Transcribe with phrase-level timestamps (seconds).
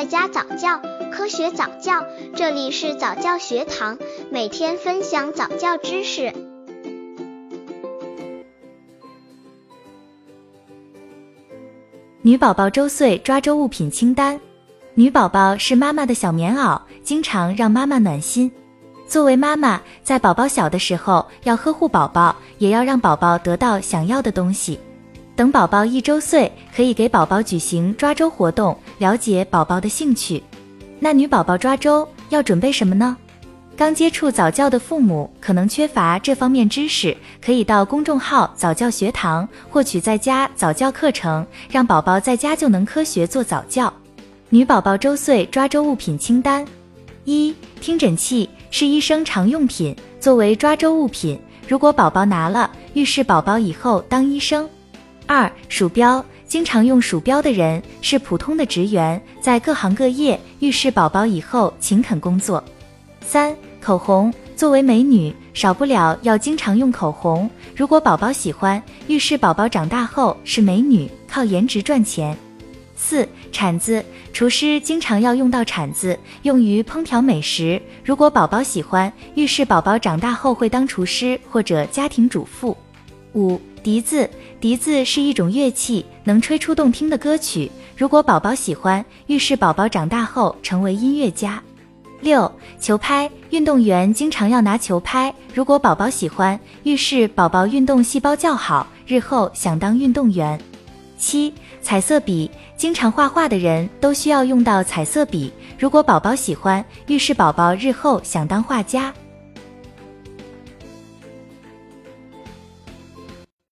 [0.00, 0.80] 在家早教，
[1.12, 2.02] 科学早教，
[2.34, 3.98] 这里是早教学堂，
[4.30, 6.32] 每天分享早教知识。
[12.22, 14.40] 女宝宝周岁抓周物品清单。
[14.94, 18.50] 女宝宝是妈妈的小棉袄，经常让妈妈暖心。
[19.06, 24.80] 作为妈妈，在宝宝小的时候要呵护宝宝，也要让宝宝得到想要的东西。
[25.40, 30.42] 等宝宝一周岁，可以给宝宝举行抓周活动，了解宝宝的兴趣。
[30.98, 33.16] 那女宝宝抓周要准备什么呢？
[33.74, 43.90] 刚接触早教的父母可能缺乏这方面知识，可以到公众号早教学堂获取在家早教课程，让宝宝在家就能科学做早教。
[44.50, 46.62] 女宝宝周岁抓周物品清单：
[47.24, 54.68] 一、听诊器是医生常用品，作为抓周物品，如果宝宝拿了，预示宝宝以后当医生。
[55.32, 62.60] 二、鼠标，经常用鼠标的人是普通的职员，在各行各业，预示宝宝以后勤恳工作。
[63.20, 67.48] 三、口红，作为美女，少不了要经常用口红。
[67.76, 72.36] 如果宝宝喜欢，预示宝宝长大后是美女，靠颜值赚钱。
[72.96, 77.80] 四、铲子，厨师经常要用到铲子，用于烹调美食。
[78.04, 82.76] 如果宝宝喜欢，预示宝宝长大后会当厨师或者家庭主妇。
[83.34, 84.28] 五、笛子，
[84.60, 87.70] 笛子是一种乐器，能吹出动听的歌曲。
[87.96, 91.62] 如果宝宝喜欢，预示宝宝长大后成为音乐家。
[92.20, 95.32] 六、球拍，运动员经常要拿球拍。
[95.54, 100.60] 如果宝宝喜欢，预示宝宝运动细胞较好，日后想当运动员。
[101.16, 105.52] 七、彩色笔，经常画画的人都需要用到彩色笔。
[105.78, 109.12] 如果宝宝喜欢，预示宝宝日后想当画家。